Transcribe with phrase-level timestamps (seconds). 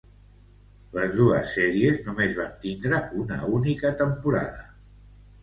[0.95, 4.67] Les dos sèries només van tindre una única temporada.